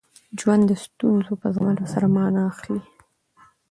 [0.39, 2.81] ژوند د ستونزو په زغمولو سره مانا اخلي.